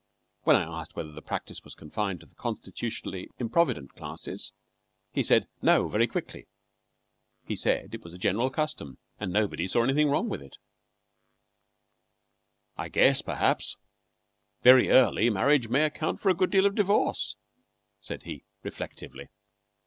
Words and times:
And 0.39 0.47
when 0.47 0.55
I 0.55 0.81
asked 0.81 0.95
whether 0.95 1.11
the 1.11 1.21
practice 1.21 1.63
was 1.63 1.75
confined 1.75 2.21
to 2.21 2.25
the 2.25 2.33
constitutionally 2.33 3.29
improvident 3.37 3.93
classes, 3.93 4.51
he 5.11 5.21
said 5.21 5.47
"No" 5.61 5.87
very 5.89 6.07
quickly. 6.07 6.47
He 7.45 7.55
said 7.55 7.93
it 7.93 8.03
was 8.03 8.11
a 8.11 8.17
general 8.17 8.49
custom, 8.49 8.97
and 9.19 9.31
nobody 9.31 9.67
saw 9.67 9.83
anything 9.83 10.09
wrong 10.09 10.27
with 10.27 10.41
it. 10.41 10.57
"I 12.75 12.89
guess, 12.89 13.21
perhaps, 13.21 13.77
very 14.63 14.89
early 14.89 15.29
marriage 15.29 15.67
may 15.67 15.85
account 15.85 16.19
for 16.19 16.29
a 16.29 16.33
good 16.35 16.49
deal 16.49 16.65
of 16.65 16.71
the 16.73 16.77
divorce," 16.77 17.35
said 17.99 18.23
he, 18.23 18.45
reflectively. 18.63 19.27